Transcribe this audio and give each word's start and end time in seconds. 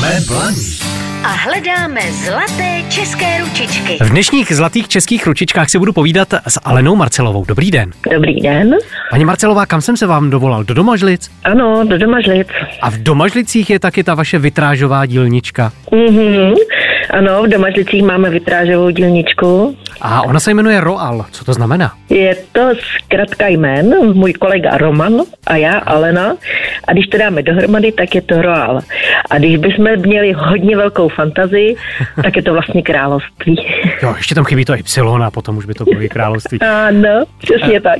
Jsme 0.00 0.20
blaní 0.28 0.78
a 1.24 1.28
hledáme 1.28 2.00
zlaté 2.12 2.82
české 2.88 3.40
ručičky. 3.40 3.98
V 4.04 4.10
dnešních 4.10 4.52
zlatých 4.52 4.88
českých 4.88 5.26
ručičkách 5.26 5.70
si 5.70 5.78
budu 5.78 5.92
povídat 5.92 6.34
s 6.46 6.60
Alenou 6.64 6.96
Marcelovou. 6.96 7.44
Dobrý 7.44 7.70
den. 7.70 7.90
Dobrý 8.14 8.40
den. 8.40 8.76
Paní 9.10 9.24
Marcelová, 9.24 9.66
kam 9.66 9.80
jsem 9.80 9.96
se 9.96 10.06
vám 10.06 10.30
dovolal? 10.30 10.64
Do 10.64 10.74
Domažlic? 10.74 11.30
Ano, 11.44 11.84
do 11.88 11.98
Domažlic. 11.98 12.48
A 12.82 12.90
v 12.90 12.98
Domažlicích 12.98 13.70
je 13.70 13.78
taky 13.78 14.04
ta 14.04 14.14
vaše 14.14 14.38
vytrážová 14.38 15.06
dílnička. 15.06 15.72
Mhm. 15.92 16.54
Ano, 17.10 17.42
v 17.42 17.48
Domažlicích 17.48 18.02
máme 18.02 18.30
vytrážovou 18.30 18.90
dílničku. 18.90 19.76
A 20.00 20.22
ona 20.22 20.40
se 20.40 20.54
jmenuje 20.54 20.80
Roal. 20.80 21.24
Co 21.30 21.44
to 21.44 21.52
znamená? 21.52 21.92
Je 22.10 22.36
to 22.52 22.60
zkrátka 22.96 23.48
jmén, 23.48 23.94
můj 24.12 24.32
kolega 24.32 24.76
Roman 24.76 25.20
a 25.46 25.56
já, 25.56 25.78
Alena. 25.78 26.36
A 26.88 26.92
když 26.92 27.06
to 27.06 27.18
dáme 27.18 27.42
dohromady, 27.42 27.92
tak 27.92 28.14
je 28.14 28.22
to 28.22 28.42
Roal. 28.42 28.80
A 29.30 29.38
když 29.38 29.56
bychom 29.56 29.96
měli 29.96 30.32
hodně 30.32 30.76
velkou 30.76 31.08
fantazii, 31.08 31.76
tak 32.22 32.36
je 32.36 32.42
to 32.42 32.52
vlastně 32.52 32.82
království. 32.82 33.66
Jo, 34.02 34.14
ještě 34.16 34.34
tam 34.34 34.44
chybí 34.44 34.64
to 34.64 34.74
Y 34.74 35.24
a 35.24 35.30
potom 35.30 35.56
už 35.56 35.64
by 35.64 35.74
to 35.74 35.84
bylo 35.84 36.08
království. 36.08 36.58
Ano, 36.88 37.24
přesně 37.38 37.80
tak. 37.80 37.98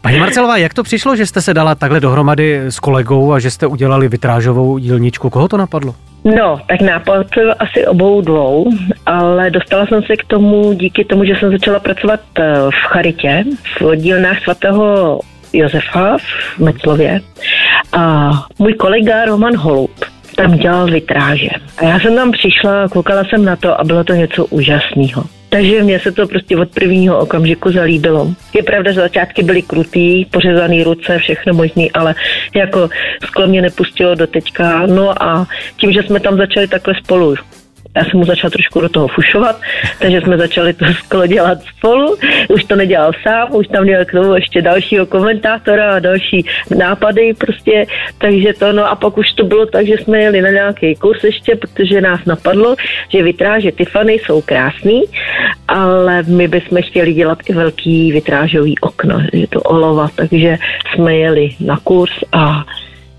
Paní 0.00 0.18
Marcelová, 0.18 0.56
jak 0.56 0.74
to 0.74 0.82
přišlo, 0.82 1.16
že 1.16 1.26
jste 1.26 1.42
se 1.42 1.54
dala 1.54 1.74
takhle 1.74 2.00
dohromady 2.00 2.60
s 2.66 2.78
kolegou 2.80 3.32
a 3.32 3.38
že 3.38 3.50
jste 3.50 3.66
udělali 3.66 4.08
vytrážovou 4.08 4.78
dílničku? 4.78 5.30
Koho 5.30 5.48
to 5.48 5.56
napadlo? 5.56 5.94
No, 6.24 6.60
tak 6.68 6.80
nápad 6.80 7.26
asi 7.58 7.86
obou 7.86 8.20
dvou, 8.20 8.70
ale 9.06 9.50
dostala 9.50 9.86
jsem 9.86 10.02
se 10.02 10.16
k 10.16 10.24
tomu 10.24 10.72
díky 10.72 11.04
tomu, 11.04 11.24
že 11.24 11.36
jsem 11.36 11.50
začala 11.50 11.80
pracovat 11.80 12.20
eh, 12.38 12.54
v 12.70 12.86
Charitě, 12.86 13.44
v 13.80 13.96
dílnách 13.96 14.42
svatého 14.42 15.20
Josefa 15.52 16.16
v 16.18 16.58
Meclově. 16.58 17.20
A 17.92 18.30
můj 18.58 18.74
kolega 18.74 19.24
Roman 19.24 19.56
Holub 19.56 19.90
tam 20.36 20.58
dělal 20.58 20.86
vitráže. 20.86 21.48
A 21.78 21.84
já 21.84 22.00
jsem 22.00 22.14
tam 22.14 22.32
přišla, 22.32 22.88
koukala 22.88 23.24
jsem 23.24 23.44
na 23.44 23.56
to 23.56 23.80
a 23.80 23.84
bylo 23.84 24.04
to 24.04 24.12
něco 24.12 24.46
úžasného. 24.46 25.24
Takže 25.54 25.82
mně 25.82 26.00
se 26.00 26.12
to 26.12 26.26
prostě 26.26 26.56
od 26.56 26.70
prvního 26.70 27.18
okamžiku 27.18 27.72
zalíbilo. 27.72 28.34
Je 28.54 28.62
pravda, 28.62 28.92
že 28.92 29.00
začátky 29.00 29.42
byly 29.42 29.62
krutý, 29.62 30.24
pořezaný 30.24 30.84
ruce, 30.84 31.18
všechno 31.18 31.54
možný, 31.54 31.92
ale 31.92 32.14
jako 32.54 32.88
sklo 33.24 33.46
mě 33.46 33.62
nepustilo 33.62 34.14
do 34.14 34.26
teďka. 34.26 34.86
No 34.86 35.22
a 35.22 35.46
tím, 35.76 35.92
že 35.92 36.02
jsme 36.02 36.20
tam 36.20 36.36
začali 36.36 36.68
takhle 36.68 36.94
spolu 36.94 37.34
já 37.96 38.04
jsem 38.04 38.18
mu 38.20 38.24
začala 38.24 38.50
trošku 38.50 38.80
do 38.80 38.88
toho 38.88 39.08
fušovat, 39.08 39.60
takže 39.98 40.20
jsme 40.20 40.38
začali 40.38 40.72
to 40.72 40.84
sklo 40.84 41.26
dělat 41.26 41.58
spolu. 41.62 42.16
Už 42.48 42.64
to 42.64 42.76
nedělal 42.76 43.12
sám, 43.22 43.48
už 43.54 43.66
tam 43.68 43.82
měl 43.82 44.04
k 44.04 44.12
tomu 44.12 44.34
ještě 44.34 44.62
dalšího 44.62 45.06
komentátora 45.06 45.94
a 45.94 45.98
další 45.98 46.46
nápady 46.76 47.34
prostě, 47.38 47.86
takže 48.18 48.52
to, 48.52 48.72
no 48.72 48.90
a 48.90 48.96
pak 48.96 49.18
už 49.18 49.32
to 49.32 49.44
bylo 49.44 49.66
tak, 49.66 49.86
že 49.86 49.94
jsme 49.94 50.18
jeli 50.18 50.40
na 50.40 50.50
nějaký 50.50 50.94
kurz 50.94 51.24
ještě, 51.24 51.56
protože 51.56 52.00
nás 52.00 52.20
napadlo, 52.26 52.76
že 53.08 53.22
vitráže 53.22 53.72
Tiffany 53.72 54.12
jsou 54.12 54.42
krásný, 54.42 55.02
ale 55.74 56.22
my 56.22 56.48
bychom 56.48 56.82
chtěli 56.82 57.12
dělat 57.12 57.38
i 57.46 57.52
velký 57.52 58.12
vitrážový 58.12 58.78
okno, 58.78 59.20
je 59.32 59.46
to 59.46 59.60
olova, 59.60 60.08
takže 60.14 60.58
jsme 60.94 61.16
jeli 61.16 61.50
na 61.60 61.76
kurz 61.84 62.12
a 62.32 62.64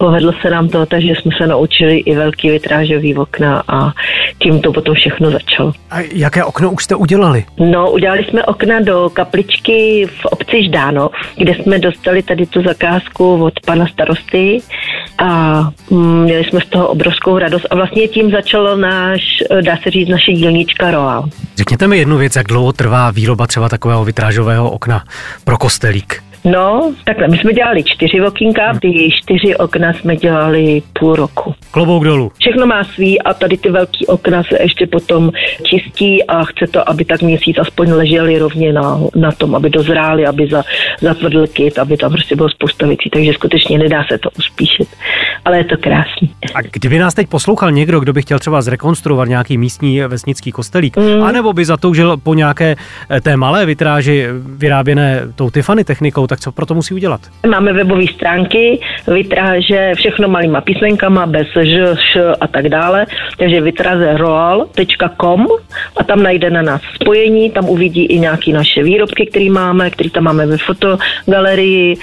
povedlo 0.00 0.32
se 0.42 0.50
nám 0.50 0.68
to, 0.68 0.86
takže 0.86 1.12
jsme 1.14 1.32
se 1.38 1.46
naučili 1.46 1.98
i 1.98 2.16
velký 2.16 2.50
vitrážový 2.50 3.16
okna 3.16 3.62
a 3.68 3.92
tím 4.38 4.60
to 4.60 4.72
potom 4.72 4.94
všechno 4.94 5.30
začalo. 5.30 5.72
A 5.90 6.00
jaké 6.12 6.44
okno 6.44 6.70
už 6.70 6.84
jste 6.84 6.94
udělali? 6.94 7.44
No, 7.58 7.90
udělali 7.90 8.24
jsme 8.24 8.44
okna 8.44 8.80
do 8.80 9.10
kapličky 9.10 10.06
v 10.06 10.24
obci 10.24 10.64
Ždánov, 10.64 11.12
kde 11.36 11.54
jsme 11.54 11.78
dostali 11.78 12.22
tady 12.22 12.46
tu 12.46 12.62
zakázku 12.62 13.44
od 13.44 13.54
pana 13.66 13.86
starosty 13.86 14.58
a 15.18 15.60
mm, 15.90 16.22
měli 16.22 16.44
jsme 16.44 16.60
z 16.60 16.66
toho 16.66 16.88
obrovskou 16.88 17.38
radost 17.38 17.66
a 17.70 17.74
vlastně 17.74 18.08
tím 18.08 18.30
začalo 18.30 18.76
náš, 18.76 19.20
dá 19.60 19.76
se 19.82 19.90
říct, 19.90 20.08
naše 20.08 20.32
dílnička 20.32 20.90
Roa. 20.90 21.28
Řekněte 21.56 21.88
mi 21.88 21.98
jednu 21.98 22.18
věc, 22.18 22.36
jak 22.36 22.46
dlouho 22.46 22.72
trvá 22.72 23.10
výroba 23.10 23.46
třeba 23.46 23.68
takového 23.68 24.04
vitrážového 24.04 24.70
okna 24.70 25.04
pro 25.44 25.58
kostelík? 25.58 26.29
No, 26.44 26.92
takhle, 27.04 27.28
my 27.28 27.38
jsme 27.38 27.52
dělali 27.52 27.84
čtyři 27.84 28.20
okýnka, 28.20 28.78
ty 28.80 29.10
čtyři 29.22 29.56
okna 29.56 29.92
jsme 29.92 30.16
dělali 30.16 30.82
půl 30.98 31.14
roku. 31.14 31.54
Klobouk 31.70 32.04
dolů. 32.04 32.32
Všechno 32.38 32.66
má 32.66 32.84
svý 32.84 33.22
a 33.22 33.34
tady 33.34 33.56
ty 33.56 33.70
velký 33.70 34.06
okna 34.06 34.42
se 34.42 34.62
ještě 34.62 34.86
potom 34.86 35.30
čistí 35.62 36.24
a 36.24 36.44
chce 36.44 36.66
to, 36.70 36.88
aby 36.88 37.04
tak 37.04 37.22
měsíc 37.22 37.58
aspoň 37.58 37.92
leželi 37.92 38.38
rovně 38.38 38.72
na, 38.72 39.00
na 39.14 39.32
tom, 39.32 39.54
aby 39.54 39.70
dozráli, 39.70 40.26
aby 40.26 40.48
za, 40.50 40.62
zatvrdl 41.00 41.46
kyt, 41.46 41.78
aby 41.78 41.96
tam 41.96 42.12
prostě 42.12 42.36
bylo 42.36 42.48
spousta 42.48 42.86
věcí, 42.86 43.10
takže 43.10 43.32
skutečně 43.32 43.78
nedá 43.78 44.04
se 44.12 44.18
to 44.18 44.30
uspíšit. 44.38 44.88
Ale 45.44 45.58
je 45.58 45.64
to 45.64 45.76
krásný. 45.76 46.30
A 46.54 46.62
kdyby 46.62 46.98
nás 46.98 47.14
teď 47.14 47.28
poslouchal 47.28 47.70
někdo, 47.70 48.00
kdo 48.00 48.12
by 48.12 48.22
chtěl 48.22 48.38
třeba 48.38 48.62
zrekonstruovat 48.62 49.28
nějaký 49.28 49.58
místní 49.58 50.00
vesnický 50.00 50.52
kostelík, 50.52 50.96
mm. 50.96 51.22
anebo 51.22 51.52
by 51.52 51.64
zatoužil 51.64 52.16
po 52.16 52.34
nějaké 52.34 52.76
eh, 53.10 53.20
té 53.20 53.36
malé 53.36 53.66
vitráži 53.66 54.26
vyráběné 54.56 55.22
tou 55.34 55.50
Tiffany 55.50 55.84
technikou, 55.84 56.26
tak 56.30 56.40
co 56.40 56.52
pro 56.52 56.66
to 56.66 56.74
musí 56.74 56.94
udělat? 56.94 57.20
Máme 57.50 57.72
webové 57.72 58.06
stránky, 58.14 58.80
vytráže 59.06 59.92
všechno 59.96 60.28
malýma 60.28 60.60
písmenkama, 60.60 61.26
bez 61.26 61.46
ž, 61.62 61.96
š 61.96 62.16
a 62.40 62.46
tak 62.46 62.68
dále, 62.68 63.06
takže 63.38 63.60
vytraze 63.60 64.16
roal.com 64.16 65.46
a 65.96 66.04
tam 66.04 66.22
najde 66.22 66.50
na 66.50 66.62
nás 66.62 66.82
spojení, 66.94 67.50
tam 67.50 67.68
uvidí 67.68 68.06
i 68.06 68.18
nějaké 68.18 68.52
naše 68.52 68.82
výrobky, 68.82 69.26
které 69.26 69.50
máme, 69.50 69.90
které 69.90 70.10
tam 70.10 70.24
máme 70.24 70.46
ve 70.46 70.56
fotogalerii 70.58 71.96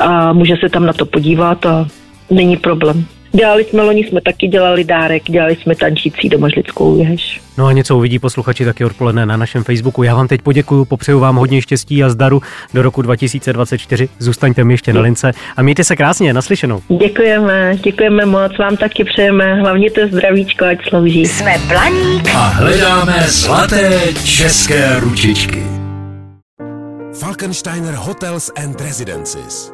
a 0.00 0.32
může 0.32 0.56
se 0.56 0.68
tam 0.68 0.86
na 0.86 0.92
to 0.92 1.06
podívat 1.06 1.66
a 1.66 1.86
není 2.30 2.56
problém. 2.56 3.04
Dělali 3.36 3.64
jsme, 3.64 3.82
loni 3.82 4.04
jsme 4.04 4.20
taky 4.20 4.48
dělali 4.48 4.84
dárek, 4.84 5.22
dělali 5.22 5.56
jsme 5.56 5.76
tančící 5.76 6.28
domažlickou 6.28 6.94
věž. 6.94 7.40
No 7.58 7.66
a 7.66 7.72
něco 7.72 7.96
uvidí 7.96 8.18
posluchači 8.18 8.64
taky 8.64 8.84
odpoledne 8.84 9.26
na 9.26 9.36
našem 9.36 9.64
Facebooku. 9.64 10.02
Já 10.02 10.14
vám 10.14 10.28
teď 10.28 10.42
poděkuju, 10.42 10.84
popřeju 10.84 11.18
vám 11.18 11.36
hodně 11.36 11.62
štěstí 11.62 12.04
a 12.04 12.08
zdaru 12.08 12.42
do 12.74 12.82
roku 12.82 13.02
2024. 13.02 14.08
Zůstaňte 14.18 14.64
mi 14.64 14.72
ještě 14.72 14.92
na 14.92 15.00
lince 15.00 15.32
a 15.56 15.62
mějte 15.62 15.84
se 15.84 15.96
krásně, 15.96 16.32
naslyšenou. 16.32 16.80
Děkujeme, 17.00 17.76
děkujeme 17.82 18.26
moc, 18.26 18.58
vám 18.58 18.76
taky 18.76 19.04
přejeme, 19.04 19.54
hlavně 19.54 19.90
to 19.90 20.00
zdravíčko, 20.06 20.64
ať 20.64 20.88
slouží. 20.88 21.26
Jsme 21.26 21.54
Blaník 21.68 22.28
a 22.34 22.38
hledáme 22.38 23.24
zlaté 23.26 24.00
české 24.24 25.00
ručičky. 25.00 25.62
Falkensteiner 27.20 27.94
Hotels 27.94 28.50
and 28.56 28.80
Residences 28.80 29.73